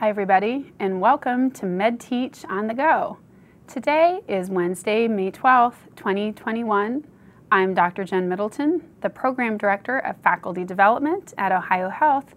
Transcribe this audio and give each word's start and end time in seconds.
Hi, 0.00 0.08
everybody, 0.08 0.72
and 0.78 0.98
welcome 0.98 1.50
to 1.50 1.66
MedTeach 1.66 2.48
on 2.48 2.68
the 2.68 2.72
Go. 2.72 3.18
Today 3.66 4.22
is 4.26 4.48
Wednesday, 4.48 5.06
May 5.06 5.30
12th, 5.30 5.94
2021. 5.94 7.06
I'm 7.52 7.74
Dr. 7.74 8.04
Jen 8.04 8.26
Middleton, 8.26 8.88
the 9.02 9.10
Program 9.10 9.58
Director 9.58 9.98
of 9.98 10.16
Faculty 10.22 10.64
Development 10.64 11.34
at 11.36 11.52
OhioHealth, 11.52 12.28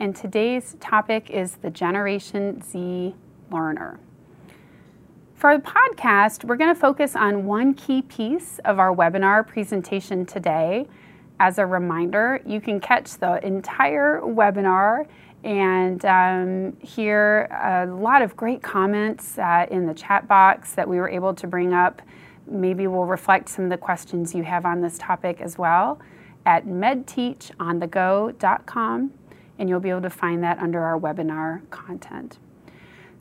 and 0.00 0.16
today's 0.16 0.74
topic 0.80 1.30
is 1.30 1.54
the 1.62 1.70
Generation 1.70 2.60
Z 2.60 3.14
learner. 3.48 4.00
For 5.36 5.56
the 5.56 5.62
podcast, 5.62 6.42
we're 6.42 6.56
going 6.56 6.74
to 6.74 6.80
focus 6.80 7.14
on 7.14 7.46
one 7.46 7.74
key 7.74 8.02
piece 8.02 8.58
of 8.64 8.80
our 8.80 8.92
webinar 8.92 9.46
presentation 9.46 10.26
today. 10.26 10.88
As 11.38 11.58
a 11.58 11.66
reminder, 11.66 12.40
you 12.44 12.60
can 12.60 12.80
catch 12.80 13.18
the 13.18 13.44
entire 13.46 14.20
webinar 14.20 15.06
and 15.44 16.04
um, 16.06 16.76
hear 16.80 17.46
a 17.62 17.86
lot 17.86 18.22
of 18.22 18.36
great 18.36 18.62
comments 18.62 19.38
uh, 19.38 19.66
in 19.70 19.86
the 19.86 19.94
chat 19.94 20.26
box 20.26 20.72
that 20.72 20.88
we 20.88 20.96
were 20.96 21.08
able 21.08 21.34
to 21.34 21.46
bring 21.46 21.74
up. 21.74 22.00
Maybe 22.46 22.86
we'll 22.86 23.04
reflect 23.04 23.50
some 23.50 23.64
of 23.64 23.70
the 23.70 23.76
questions 23.76 24.34
you 24.34 24.42
have 24.42 24.64
on 24.64 24.80
this 24.80 24.96
topic 24.98 25.42
as 25.42 25.58
well 25.58 26.00
at 26.46 26.66
medteachonthego.com, 26.66 29.12
and 29.58 29.68
you'll 29.68 29.80
be 29.80 29.90
able 29.90 30.02
to 30.02 30.10
find 30.10 30.42
that 30.42 30.58
under 30.58 30.82
our 30.82 30.98
webinar 30.98 31.60
content. 31.70 32.38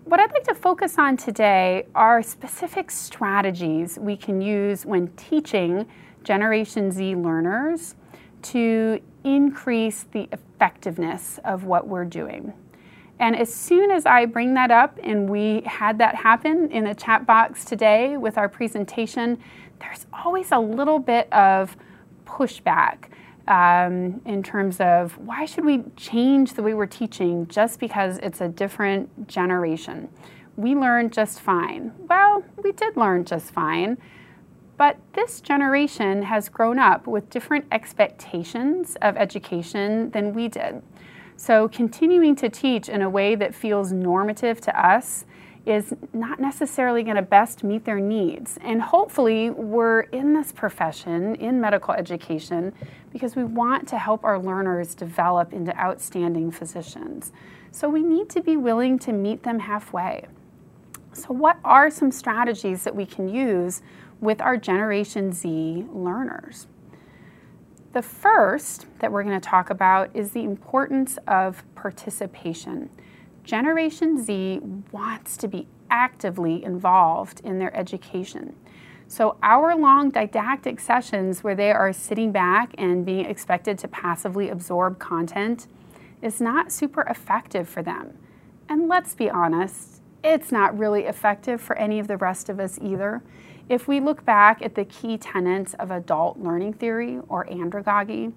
What 0.05 0.20
I'd 0.20 0.34
like 0.34 0.44
to 0.45 0.55
focus 0.55 0.98
on 0.98 1.16
today 1.16 1.86
are 1.95 2.22
specific 2.22 2.92
strategies 2.92 3.98
we 3.98 4.17
can 4.17 4.42
use 4.42 4.86
when 4.86 5.08
teaching 5.16 5.88
Generation 6.23 6.92
Z 6.92 7.16
learners 7.16 7.95
to 8.43 9.02
increase 9.23 10.05
the 10.11 10.27
effectiveness 10.31 11.39
of 11.43 11.63
what 11.63 11.88
we're 11.88 12.05
doing. 12.05 12.53
And 13.19 13.35
as 13.35 13.53
soon 13.53 13.91
as 13.91 14.05
I 14.05 14.25
bring 14.25 14.53
that 14.55 14.71
up, 14.71 14.99
and 15.02 15.29
we 15.29 15.61
had 15.66 15.97
that 15.99 16.16
happen 16.16 16.69
in 16.72 16.83
the 16.83 16.95
chat 16.95 17.25
box 17.25 17.63
today 17.63 18.17
with 18.17 18.38
our 18.38 18.50
presentation, 18.50 19.39
there's 19.80 20.05
always 20.11 20.52
a 20.52 20.59
little 20.59 21.00
bit 21.00 21.31
of 21.31 21.77
pushback 22.25 23.05
um, 23.47 24.22
in 24.25 24.41
terms 24.41 24.80
of 24.80 25.17
why 25.17 25.45
should 25.45 25.66
we 25.66 25.83
change 25.95 26.53
the 26.53 26.63
way 26.63 26.73
we're 26.73 26.85
teaching 26.85 27.47
just 27.47 27.80
because 27.80 28.17
it's 28.19 28.41
a 28.41 28.47
different 28.47 29.28
generation. 29.28 30.09
We 30.55 30.75
learned 30.75 31.13
just 31.13 31.39
fine. 31.39 31.94
Well, 32.07 32.44
we 32.63 32.72
did 32.72 32.95
learn 32.95 33.25
just 33.25 33.52
fine. 33.52 33.97
But 34.77 34.97
this 35.13 35.39
generation 35.39 36.23
has 36.23 36.49
grown 36.49 36.79
up 36.79 37.05
with 37.05 37.29
different 37.29 37.66
expectations 37.71 38.97
of 39.02 39.16
education 39.17 40.09
than 40.11 40.33
we 40.33 40.47
did. 40.47 40.81
So, 41.35 41.67
continuing 41.67 42.35
to 42.38 42.49
teach 42.49 42.89
in 42.89 43.01
a 43.01 43.09
way 43.09 43.35
that 43.35 43.53
feels 43.53 43.91
normative 43.91 44.61
to 44.61 44.79
us 44.79 45.25
is 45.66 45.94
not 46.11 46.39
necessarily 46.39 47.03
going 47.03 47.16
to 47.16 47.21
best 47.21 47.63
meet 47.63 47.85
their 47.85 47.99
needs. 47.99 48.57
And 48.61 48.81
hopefully, 48.81 49.49
we're 49.49 50.01
in 50.01 50.33
this 50.33 50.51
profession, 50.51 51.35
in 51.35 51.59
medical 51.59 51.94
education, 51.94 52.73
because 53.11 53.35
we 53.35 53.44
want 53.44 53.88
to 53.89 53.97
help 53.97 54.23
our 54.23 54.39
learners 54.39 54.94
develop 54.94 55.53
into 55.53 55.77
outstanding 55.79 56.51
physicians. 56.51 57.31
So, 57.71 57.89
we 57.89 58.03
need 58.03 58.29
to 58.29 58.41
be 58.41 58.57
willing 58.57 58.99
to 58.99 59.13
meet 59.13 59.44
them 59.44 59.59
halfway. 59.59 60.25
So, 61.13 61.33
what 61.33 61.57
are 61.63 61.89
some 61.89 62.11
strategies 62.11 62.83
that 62.83 62.95
we 62.95 63.05
can 63.05 63.27
use 63.27 63.81
with 64.23 64.41
our 64.41 64.55
Generation 64.57 65.33
Z 65.33 65.85
learners. 65.91 66.67
The 67.91 68.02
first 68.02 68.88
that 68.99 69.11
we're 69.11 69.23
going 69.23 69.39
to 69.39 69.47
talk 69.47 69.69
about 69.69 70.09
is 70.16 70.31
the 70.31 70.43
importance 70.43 71.19
of 71.27 71.63
participation. 71.75 72.89
Generation 73.44 74.23
Z 74.23 74.61
wants 74.91 75.35
to 75.38 75.47
be 75.47 75.67
actively 75.89 76.63
involved 76.63 77.41
in 77.41 77.59
their 77.59 77.75
education. 77.75 78.55
So, 79.07 79.38
hour 79.44 79.75
long 79.75 80.09
didactic 80.09 80.79
sessions 80.79 81.44
where 81.44 81.53
they 81.53 81.72
are 81.72 81.94
sitting 81.94 82.31
back 82.31 82.73
and 82.78 83.06
being 83.06 83.25
expected 83.25 83.78
to 83.79 83.88
passively 83.89 84.50
absorb 84.50 84.97
content 84.97 85.67
is 86.22 86.39
not 86.39 86.72
super 86.72 87.01
effective 87.01 87.67
for 87.67 87.83
them. 87.83 88.17
And 88.69 88.88
let's 88.88 89.13
be 89.13 89.29
honest, 89.29 90.01
it's 90.23 90.51
not 90.51 90.75
really 90.75 91.03
effective 91.03 91.62
for 91.62 91.78
any 91.78 92.00
of 92.00 92.07
the 92.07 92.17
rest 92.17 92.47
of 92.50 92.59
us 92.59 92.79
either. 92.81 93.22
If 93.69 93.88
we 93.88 94.00
look 94.00 94.25
back 94.25 94.62
at 94.62 94.75
the 94.75 94.85
key 94.85 95.18
tenets 95.18 95.74
of 95.75 95.90
adult 95.90 96.38
learning 96.38 96.74
theory 96.74 97.19
or 97.29 97.46
andragogy, 97.46 98.34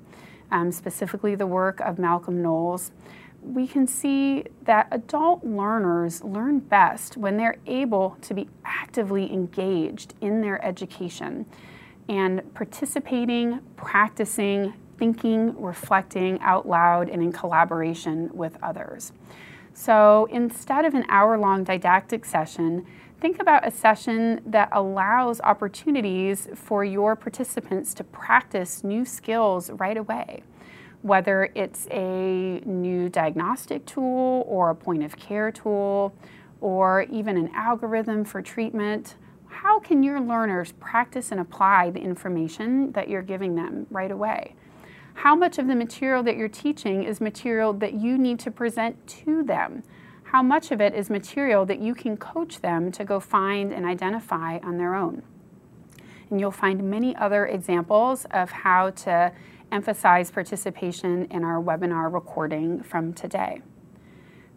um, 0.52 0.70
specifically 0.70 1.34
the 1.34 1.46
work 1.46 1.80
of 1.80 1.98
Malcolm 1.98 2.40
Knowles, 2.40 2.92
we 3.42 3.66
can 3.66 3.86
see 3.86 4.44
that 4.62 4.88
adult 4.90 5.44
learners 5.44 6.22
learn 6.22 6.60
best 6.60 7.16
when 7.16 7.36
they're 7.36 7.58
able 7.66 8.16
to 8.22 8.34
be 8.34 8.48
actively 8.64 9.32
engaged 9.32 10.14
in 10.20 10.40
their 10.40 10.64
education 10.64 11.46
and 12.08 12.54
participating, 12.54 13.60
practicing, 13.76 14.74
thinking, 14.96 15.60
reflecting 15.60 16.40
out 16.40 16.68
loud, 16.68 17.08
and 17.08 17.22
in 17.22 17.32
collaboration 17.32 18.30
with 18.32 18.56
others. 18.62 19.12
So 19.74 20.26
instead 20.30 20.84
of 20.84 20.94
an 20.94 21.04
hour 21.08 21.36
long 21.36 21.64
didactic 21.64 22.24
session, 22.24 22.86
think 23.20 23.40
about 23.40 23.66
a 23.66 23.70
session 23.70 24.40
that 24.46 24.68
allows 24.72 25.40
opportunities 25.40 26.48
for 26.54 26.84
your 26.84 27.16
participants 27.16 27.94
to 27.94 28.04
practice 28.04 28.84
new 28.84 29.04
skills 29.04 29.70
right 29.70 29.96
away. 29.96 30.42
Whether 31.02 31.50
it's 31.54 31.86
a 31.90 32.60
new 32.64 33.08
diagnostic 33.08 33.86
tool 33.86 34.44
or 34.46 34.70
a 34.70 34.74
point 34.74 35.02
of 35.02 35.16
care 35.16 35.50
tool 35.50 36.14
or 36.60 37.02
even 37.02 37.36
an 37.36 37.50
algorithm 37.54 38.24
for 38.24 38.42
treatment, 38.42 39.14
how 39.48 39.78
can 39.78 40.02
your 40.02 40.20
learners 40.20 40.72
practice 40.72 41.30
and 41.32 41.40
apply 41.40 41.90
the 41.90 42.00
information 42.00 42.92
that 42.92 43.08
you're 43.08 43.22
giving 43.22 43.54
them 43.54 43.86
right 43.90 44.10
away? 44.10 44.54
How 45.14 45.34
much 45.34 45.58
of 45.58 45.66
the 45.66 45.74
material 45.74 46.22
that 46.24 46.36
you're 46.36 46.48
teaching 46.48 47.02
is 47.02 47.20
material 47.20 47.72
that 47.74 47.94
you 47.94 48.18
need 48.18 48.38
to 48.40 48.50
present 48.50 49.06
to 49.06 49.42
them? 49.42 49.82
How 50.32 50.42
much 50.42 50.72
of 50.72 50.80
it 50.80 50.92
is 50.92 51.08
material 51.08 51.64
that 51.66 51.78
you 51.78 51.94
can 51.94 52.16
coach 52.16 52.60
them 52.60 52.90
to 52.92 53.04
go 53.04 53.20
find 53.20 53.72
and 53.72 53.86
identify 53.86 54.58
on 54.58 54.76
their 54.76 54.94
own. 54.94 55.22
And 56.30 56.40
you'll 56.40 56.50
find 56.50 56.90
many 56.90 57.14
other 57.14 57.46
examples 57.46 58.26
of 58.32 58.50
how 58.50 58.90
to 58.90 59.32
emphasize 59.70 60.30
participation 60.30 61.26
in 61.26 61.44
our 61.44 61.62
webinar 61.62 62.12
recording 62.12 62.82
from 62.82 63.12
today. 63.12 63.62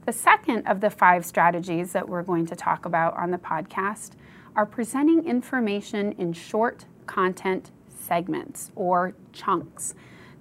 The 0.06 0.12
second 0.12 0.66
of 0.66 0.82
the 0.82 0.90
five 0.90 1.24
strategies 1.24 1.92
that 1.94 2.10
we're 2.10 2.24
going 2.24 2.48
to 2.48 2.56
talk 2.56 2.86
about 2.86 3.16
on 3.16 3.30
the 3.30 3.38
podcast 3.38 4.14
are 4.56 4.66
presenting 4.66 5.24
information 5.26 6.14
in 6.14 6.34
short 6.34 6.86
content 7.06 7.70
segments 7.88 8.72
or 8.76 9.14
chunks. 9.34 9.94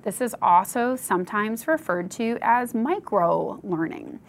This 0.04 0.22
is 0.22 0.34
also 0.40 0.96
sometimes 0.96 1.68
referred 1.68 2.10
to 2.12 2.38
as 2.40 2.74
micro 2.74 3.60
learning. 3.62 4.20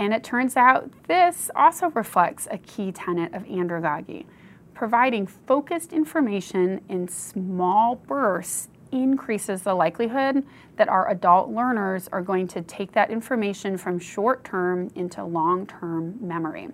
And 0.00 0.14
it 0.14 0.24
turns 0.24 0.56
out 0.56 0.90
this 1.08 1.50
also 1.54 1.90
reflects 1.90 2.48
a 2.50 2.56
key 2.56 2.90
tenet 2.90 3.34
of 3.34 3.44
andragogy. 3.44 4.24
Providing 4.72 5.26
focused 5.26 5.92
information 5.92 6.80
in 6.88 7.06
small 7.06 7.96
bursts 7.96 8.68
increases 8.92 9.60
the 9.60 9.74
likelihood 9.74 10.42
that 10.76 10.88
our 10.88 11.10
adult 11.10 11.50
learners 11.50 12.08
are 12.12 12.22
going 12.22 12.48
to 12.48 12.62
take 12.62 12.92
that 12.92 13.10
information 13.10 13.76
from 13.76 13.98
short 13.98 14.42
term 14.42 14.90
into 14.94 15.22
long 15.22 15.66
term 15.66 16.16
memory. 16.18 16.68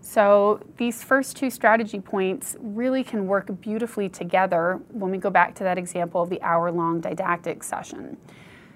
So, 0.00 0.60
these 0.76 1.02
first 1.02 1.36
two 1.36 1.50
strategy 1.50 1.98
points 1.98 2.56
really 2.60 3.02
can 3.02 3.26
work 3.26 3.60
beautifully 3.60 4.08
together 4.08 4.80
when 4.90 5.10
we 5.10 5.18
go 5.18 5.30
back 5.30 5.56
to 5.56 5.64
that 5.64 5.78
example 5.78 6.22
of 6.22 6.30
the 6.30 6.40
hour 6.42 6.70
long 6.70 7.00
didactic 7.00 7.64
session. 7.64 8.16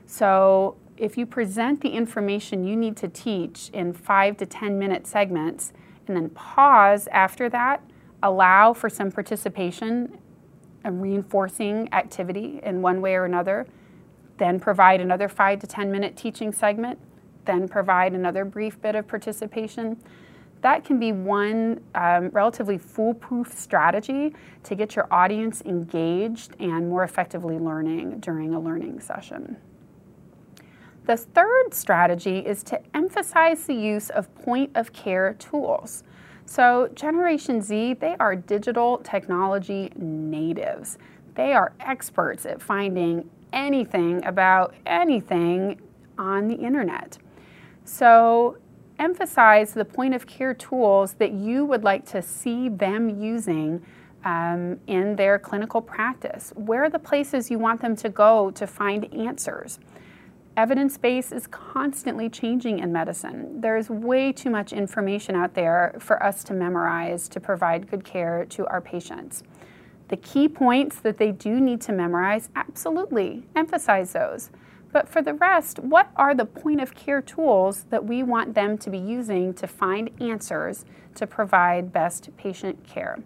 So, 0.07 0.77
if 0.97 1.19
you 1.19 1.27
present 1.27 1.81
the 1.81 1.91
information 1.91 2.67
you 2.67 2.77
need 2.77 2.97
to 2.97 3.09
teach 3.09 3.71
in 3.73 3.93
five 3.93 4.37
to 4.39 4.47
10 4.47 4.79
minute 4.79 5.07
segments 5.07 5.73
and 6.07 6.17
then 6.17 6.31
pause 6.31 7.09
after 7.13 7.49
that, 7.51 7.83
allow 8.23 8.73
for 8.73 8.89
some 8.89 9.11
participation 9.11 10.19
and 10.85 11.03
reinforcing 11.03 11.93
activity 11.93 12.61
in 12.63 12.81
one 12.81 13.01
way 13.01 13.15
or 13.15 13.25
another, 13.25 13.67
then 14.39 14.61
provide 14.61 15.01
another 15.01 15.29
five 15.29 15.59
to 15.61 15.67
10 15.67 15.91
minute 15.91 16.17
teaching 16.17 16.53
segment, 16.53 16.99
then 17.45 17.69
provide 17.69 18.13
another 18.13 18.45
brief 18.45 18.81
bit 18.81 18.95
of 18.95 19.07
participation. 19.07 19.97
That 20.63 20.85
can 20.85 20.99
be 20.99 21.13
one 21.13 21.81
um, 21.95 22.31
relatively 22.31 22.79
foolproof 22.79 23.53
strategy 23.53 24.35
to 24.65 24.75
get 24.75 24.97
your 24.97 25.07
audience 25.13 25.61
engaged 25.63 26.57
and 26.59 26.89
more 26.89 27.05
effectively 27.05 27.59
learning 27.59 28.21
during 28.21 28.55
a 28.55 28.61
learning 28.61 29.01
session. 29.01 29.57
The 31.07 31.17
third 31.17 31.73
strategy 31.73 32.41
is 32.41 32.65
to 32.65 32.81
emphasize 32.93 33.65
the 33.65 33.75
use 33.75 34.11
of 34.11 34.35
point 34.35 34.73
of 34.75 34.93
care 34.93 35.35
tools. 35.35 36.03
So, 36.47 36.91
Generation 36.95 37.63
Z, 37.63 37.95
they 37.95 38.17
are 38.19 38.35
digital 38.35 38.99
technology 38.99 39.93
natives. 39.97 40.99
They 41.37 41.53
are 41.53 41.73
experts 41.79 42.45
at 42.45 42.61
finding 42.61 43.31
anything 43.53 44.25
about 44.25 44.75
anything 44.85 45.81
on 46.19 46.49
the 46.49 46.57
internet. 46.57 47.19
So, 47.85 48.59
emphasize 48.99 49.75
the 49.75 49.85
point 49.85 50.13
of 50.13 50.27
care 50.27 50.55
tools 50.55 51.15
that 51.15 51.33
you 51.33 51.65
would 51.65 51.85
like 51.85 52.05
to 52.07 52.21
see 52.21 52.69
them 52.69 53.21
using 53.21 53.81
um, 54.25 54.81
in 54.89 55.15
their 55.15 55.39
clinical 55.39 55.81
practice. 55.81 56.53
Where 56.57 56.83
are 56.83 56.91
the 56.91 56.99
places 56.99 57.49
you 57.49 57.61
want 57.61 57.81
them 57.81 57.95
to 57.97 58.09
go 58.09 58.51
to 58.53 58.67
find 58.67 59.13
answers? 59.15 59.79
Evidence 60.57 60.97
base 60.97 61.33
is 61.33 61.47
constantly 61.49 62.31
changing 62.31 62.79
in 62.79 62.91
medicine. 62.91 63.61
There's 63.61 63.91
way 63.91 64.33
too 64.33 64.49
much 64.49 64.73
information 64.73 65.37
out 65.37 65.53
there 65.53 65.95
for 65.99 66.23
us 66.23 66.43
to 66.45 66.55
memorize 66.55 67.29
to 67.29 67.41
provide 67.41 67.91
good 67.91 68.05
care 68.05 68.47
to 68.47 68.67
our 68.69 68.81
patients. 68.81 69.43
The 70.09 70.17
key 70.17 70.49
points 70.49 70.99
that 71.01 71.19
they 71.19 71.31
do 71.31 71.61
need 71.61 71.83
to 71.83 71.93
memorize, 71.93 72.49
absolutely 72.57 73.45
emphasize 73.55 74.15
those. 74.15 74.49
But 74.93 75.11
for 75.11 75.21
the 75.21 75.35
rest, 75.35 75.79
what 75.81 76.11
are 76.17 76.35
the 76.35 76.47
point 76.47 76.81
of 76.81 76.95
care 76.95 77.21
tools 77.21 77.85
that 77.91 78.07
we 78.07 78.23
want 78.23 78.55
them 78.55 78.79
to 78.79 78.89
be 78.89 78.99
using 78.99 79.53
to 79.55 79.67
find 79.67 80.11
answers 80.23 80.87
to 81.17 81.27
provide 81.27 81.93
best 81.93 82.35
patient 82.39 82.83
care? 82.83 83.19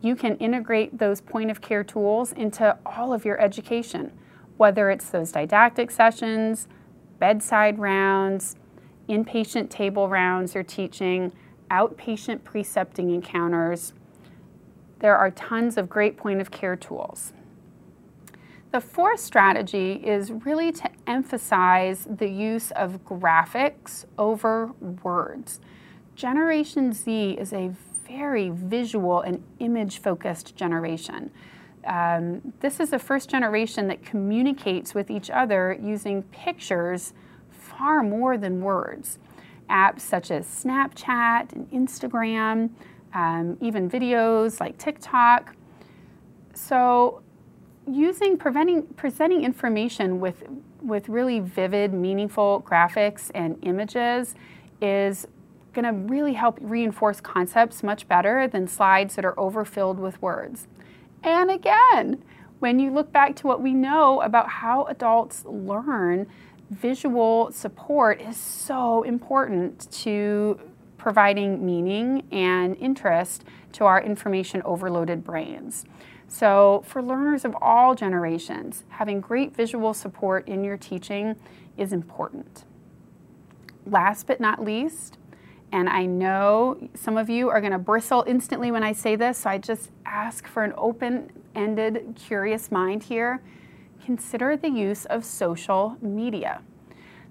You 0.00 0.16
can 0.16 0.36
integrate 0.38 0.98
those 0.98 1.20
point 1.20 1.52
of 1.52 1.60
care 1.60 1.84
tools 1.84 2.32
into 2.32 2.76
all 2.84 3.12
of 3.12 3.24
your 3.24 3.40
education 3.40 4.10
whether 4.56 4.90
it's 4.90 5.10
those 5.10 5.32
didactic 5.32 5.90
sessions, 5.90 6.68
bedside 7.18 7.78
rounds, 7.78 8.56
inpatient 9.08 9.70
table 9.70 10.08
rounds 10.08 10.56
or 10.56 10.62
teaching, 10.62 11.32
outpatient 11.70 12.44
precepting 12.44 13.10
encounters. 13.10 13.92
There 15.00 15.16
are 15.16 15.30
tons 15.30 15.76
of 15.76 15.88
great 15.88 16.16
point 16.16 16.40
of 16.40 16.50
care 16.50 16.76
tools. 16.76 17.32
The 18.72 18.80
fourth 18.80 19.20
strategy 19.20 19.92
is 19.92 20.32
really 20.32 20.72
to 20.72 20.90
emphasize 21.06 22.06
the 22.10 22.28
use 22.28 22.70
of 22.72 23.04
graphics 23.04 24.04
over 24.18 24.72
words. 25.02 25.60
Generation 26.14 26.92
Z 26.92 27.36
is 27.38 27.52
a 27.52 27.72
very 28.06 28.50
visual 28.50 29.20
and 29.20 29.42
image 29.58 29.98
focused 29.98 30.56
generation. 30.56 31.30
Um, 31.86 32.52
this 32.60 32.80
is 32.80 32.92
a 32.92 32.98
first 32.98 33.30
generation 33.30 33.86
that 33.88 34.04
communicates 34.04 34.94
with 34.94 35.10
each 35.10 35.30
other 35.30 35.78
using 35.80 36.24
pictures 36.24 37.12
far 37.50 38.02
more 38.02 38.36
than 38.36 38.60
words. 38.60 39.18
Apps 39.70 40.00
such 40.00 40.30
as 40.30 40.46
Snapchat 40.46 41.52
and 41.52 41.70
Instagram, 41.70 42.70
um, 43.14 43.56
even 43.60 43.88
videos 43.88 44.60
like 44.60 44.78
TikTok. 44.78 45.54
So, 46.54 47.22
using 47.88 48.36
presenting 48.36 49.44
information 49.44 50.18
with, 50.18 50.42
with 50.82 51.08
really 51.08 51.38
vivid, 51.40 51.92
meaningful 51.92 52.64
graphics 52.68 53.30
and 53.34 53.56
images 53.62 54.34
is 54.80 55.28
going 55.72 55.84
to 55.84 56.12
really 56.12 56.32
help 56.32 56.58
reinforce 56.60 57.20
concepts 57.20 57.82
much 57.82 58.08
better 58.08 58.48
than 58.48 58.66
slides 58.66 59.14
that 59.14 59.24
are 59.24 59.38
overfilled 59.38 60.00
with 60.00 60.20
words 60.20 60.66
and 61.26 61.50
again. 61.50 62.22
When 62.60 62.78
you 62.78 62.90
look 62.90 63.12
back 63.12 63.36
to 63.36 63.46
what 63.46 63.60
we 63.60 63.74
know 63.74 64.22
about 64.22 64.48
how 64.48 64.84
adults 64.84 65.44
learn, 65.44 66.26
visual 66.70 67.50
support 67.52 68.20
is 68.20 68.36
so 68.36 69.02
important 69.02 69.90
to 69.90 70.58
providing 70.96 71.64
meaning 71.64 72.26
and 72.32 72.76
interest 72.76 73.44
to 73.72 73.84
our 73.84 74.00
information 74.00 74.62
overloaded 74.64 75.22
brains. 75.22 75.84
So, 76.28 76.82
for 76.86 77.02
learners 77.02 77.44
of 77.44 77.54
all 77.60 77.94
generations, 77.94 78.84
having 78.88 79.20
great 79.20 79.54
visual 79.54 79.94
support 79.94 80.48
in 80.48 80.64
your 80.64 80.76
teaching 80.76 81.36
is 81.76 81.92
important. 81.92 82.64
Last 83.84 84.26
but 84.26 84.40
not 84.40 84.64
least, 84.64 85.18
and 85.70 85.88
I 85.88 86.06
know 86.06 86.88
some 86.94 87.16
of 87.16 87.28
you 87.28 87.48
are 87.48 87.60
going 87.60 87.72
to 87.72 87.78
bristle 87.78 88.24
instantly 88.26 88.72
when 88.72 88.82
I 88.82 88.92
say 88.92 89.14
this, 89.14 89.38
so 89.38 89.50
I 89.50 89.58
just 89.58 89.90
ask 90.16 90.46
for 90.46 90.64
an 90.64 90.72
open 90.78 91.30
ended, 91.54 92.16
curious 92.16 92.72
mind 92.72 93.02
here. 93.02 93.42
Consider 94.02 94.56
the 94.56 94.70
use 94.70 95.04
of 95.04 95.26
social 95.26 95.98
media. 96.00 96.62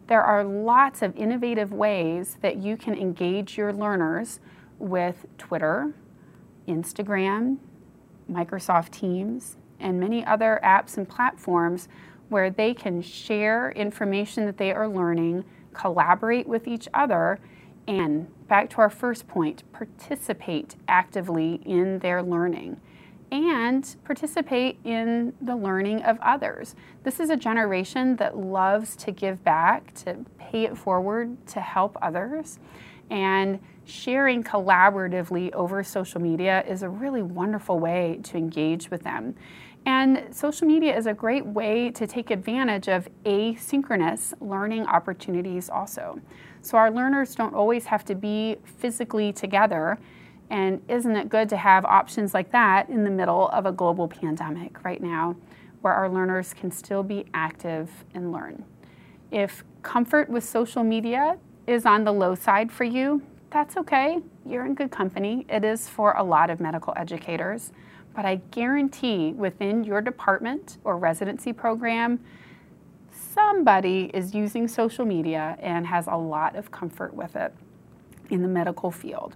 There 0.05 0.21
are 0.21 0.43
lots 0.43 1.01
of 1.01 1.15
innovative 1.17 1.73
ways 1.73 2.37
that 2.41 2.57
you 2.57 2.77
can 2.77 2.93
engage 2.93 3.57
your 3.57 3.73
learners 3.73 4.39
with 4.77 5.25
Twitter, 5.39 5.95
Instagram, 6.67 7.57
Microsoft 8.31 8.91
Teams, 8.91 9.57
and 9.79 9.99
many 9.99 10.23
other 10.23 10.59
apps 10.63 10.95
and 10.95 11.09
platforms 11.09 11.87
where 12.29 12.51
they 12.51 12.75
can 12.75 13.01
share 13.01 13.71
information 13.71 14.45
that 14.45 14.57
they 14.57 14.71
are 14.71 14.87
learning, 14.87 15.43
collaborate 15.73 16.47
with 16.47 16.67
each 16.67 16.87
other, 16.93 17.39
and 17.87 18.27
back 18.47 18.69
to 18.71 18.77
our 18.77 18.89
first 18.89 19.27
point, 19.27 19.63
participate 19.71 20.75
actively 20.87 21.61
in 21.65 21.99
their 21.99 22.21
learning 22.21 22.79
and 23.31 23.95
participate 24.03 24.77
in 24.83 25.33
the 25.41 25.55
learning 25.55 26.01
of 26.03 26.17
others. 26.21 26.75
This 27.03 27.19
is 27.19 27.29
a 27.29 27.35
generation 27.35 28.15
that 28.17 28.37
loves 28.37 28.95
to 28.97 29.11
give 29.11 29.43
back, 29.43 29.93
to 29.95 30.17
pay 30.37 30.65
it 30.65 30.77
forward, 30.77 31.45
to 31.47 31.59
help 31.59 31.97
others. 32.01 32.59
And 33.09 33.59
sharing 33.83 34.43
collaboratively 34.43 35.51
over 35.53 35.83
social 35.83 36.21
media 36.21 36.63
is 36.67 36.81
a 36.81 36.89
really 36.89 37.21
wonderful 37.21 37.79
way 37.79 38.19
to 38.23 38.37
engage 38.37 38.89
with 38.89 39.03
them. 39.03 39.35
And 39.85 40.33
social 40.35 40.67
media 40.67 40.97
is 40.97 41.05
a 41.05 41.13
great 41.13 41.45
way 41.45 41.91
to 41.91 42.07
take 42.07 42.31
advantage 42.31 42.87
of 42.87 43.07
asynchronous 43.23 44.33
learning 44.41 44.87
opportunities 44.87 45.69
also. 45.69 46.19
So 46.61 46.77
our 46.77 46.89
learners 46.89 47.35
don't 47.35 47.53
always 47.53 47.85
have 47.85 48.03
to 48.05 48.15
be 48.15 48.57
physically 48.63 49.31
together. 49.31 49.99
And 50.49 50.81
isn't 50.89 51.15
it 51.15 51.29
good 51.29 51.49
to 51.49 51.57
have 51.57 51.85
options 51.85 52.33
like 52.33 52.51
that 52.51 52.89
in 52.89 53.03
the 53.03 53.11
middle 53.11 53.49
of 53.49 53.67
a 53.67 53.71
global 53.71 54.07
pandemic 54.07 54.83
right 54.83 55.01
now, 55.01 55.35
where 55.81 55.93
our 55.93 56.09
learners 56.09 56.53
can 56.53 56.71
still 56.71 57.03
be 57.03 57.25
active 57.35 57.91
and 58.15 58.31
learn? 58.31 58.63
If 59.29 59.63
comfort 59.83 60.29
with 60.29 60.43
social 60.43 60.83
media 60.83 61.37
is 61.67 61.85
on 61.85 62.03
the 62.03 62.11
low 62.11 62.33
side 62.33 62.71
for 62.71 62.85
you, 62.85 63.21
that's 63.51 63.77
okay. 63.77 64.19
You're 64.45 64.65
in 64.65 64.73
good 64.73 64.91
company. 64.91 65.45
It 65.47 65.63
is 65.63 65.87
for 65.87 66.13
a 66.13 66.23
lot 66.23 66.49
of 66.49 66.59
medical 66.59 66.93
educators. 66.97 67.71
But 68.15 68.25
I 68.25 68.35
guarantee 68.51 69.33
within 69.33 69.83
your 69.83 70.01
department 70.01 70.77
or 70.83 70.97
residency 70.97 71.51
program, 71.51 72.19
somebody 73.11 74.09
is 74.13 74.33
using 74.33 74.67
social 74.67 75.05
media 75.05 75.57
and 75.59 75.85
has 75.87 76.07
a 76.07 76.15
lot 76.15 76.55
of 76.55 76.71
comfort 76.71 77.13
with 77.13 77.35
it 77.35 77.53
in 78.29 78.41
the 78.41 78.47
medical 78.47 78.89
field. 78.91 79.35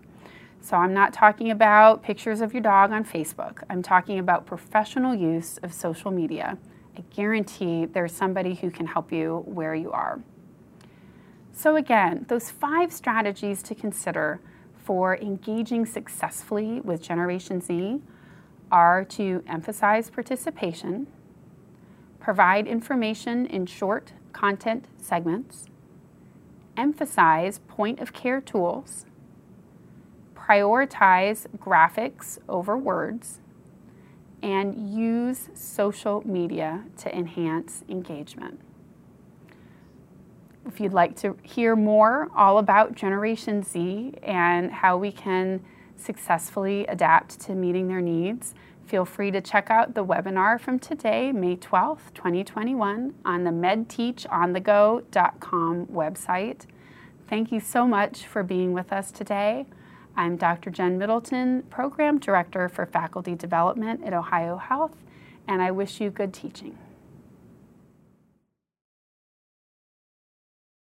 So 0.61 0.77
I'm 0.77 0.93
not 0.93 1.13
talking 1.13 1.51
about 1.51 2.03
pictures 2.03 2.41
of 2.41 2.53
your 2.53 2.61
dog 2.61 2.91
on 2.91 3.03
Facebook. 3.03 3.63
I'm 3.69 3.81
talking 3.81 4.19
about 4.19 4.45
professional 4.45 5.15
use 5.15 5.57
of 5.57 5.73
social 5.73 6.11
media. 6.11 6.57
I 6.97 7.03
guarantee 7.15 7.85
there's 7.85 8.13
somebody 8.13 8.55
who 8.55 8.69
can 8.69 8.85
help 8.85 9.11
you 9.11 9.43
where 9.45 9.75
you 9.75 9.91
are. 9.91 10.21
So 11.53 11.75
again, 11.75 12.25
those 12.29 12.49
five 12.49 12.91
strategies 12.91 13.61
to 13.63 13.75
consider 13.75 14.39
for 14.83 15.17
engaging 15.17 15.85
successfully 15.85 16.81
with 16.81 17.01
Generation 17.01 17.61
Z 17.61 18.01
are 18.71 19.03
to 19.03 19.43
emphasize 19.47 20.09
participation, 20.09 21.07
provide 22.19 22.67
information 22.67 23.45
in 23.45 23.65
short 23.65 24.13
content 24.33 24.85
segments, 24.97 25.65
emphasize 26.77 27.59
point 27.67 27.99
of 27.99 28.13
care 28.13 28.41
tools, 28.41 29.05
prioritize 30.35 31.47
graphics 31.57 32.37
over 32.47 32.77
words, 32.77 33.39
and 34.41 34.89
use 34.89 35.49
social 35.53 36.21
media 36.25 36.85
to 36.97 37.13
enhance 37.15 37.83
engagement. 37.89 38.59
If 40.65 40.79
you'd 40.79 40.93
like 40.93 41.15
to 41.17 41.35
hear 41.43 41.75
more 41.75 42.29
all 42.35 42.57
about 42.57 42.95
Generation 42.95 43.63
Z 43.63 44.13
and 44.23 44.71
how 44.71 44.97
we 44.97 45.11
can 45.11 45.63
successfully 45.99 46.87
adapt 46.87 47.39
to 47.41 47.53
meeting 47.53 47.87
their 47.87 48.01
needs, 48.01 48.55
Feel 48.89 49.05
free 49.05 49.29
to 49.29 49.39
check 49.39 49.69
out 49.69 49.93
the 49.93 50.03
webinar 50.03 50.59
from 50.59 50.79
today, 50.79 51.31
May 51.31 51.57
12th, 51.57 52.11
2021, 52.15 53.13
on 53.23 53.43
the 53.43 53.51
medteachonthego.com 53.51 55.85
website. 55.85 56.65
Thank 57.29 57.51
you 57.51 57.59
so 57.59 57.85
much 57.85 58.25
for 58.25 58.41
being 58.41 58.73
with 58.73 58.91
us 58.91 59.11
today. 59.11 59.67
I'm 60.17 60.37
Dr. 60.37 60.71
Jen 60.71 60.97
Middleton, 60.97 61.61
Program 61.69 62.17
Director 62.17 62.67
for 62.67 62.87
Faculty 62.87 63.35
Development 63.35 64.03
at 64.03 64.13
OhioHealth, 64.13 64.95
and 65.47 65.61
I 65.61 65.69
wish 65.69 66.01
you 66.01 66.09
good 66.09 66.33
teaching. 66.33 66.75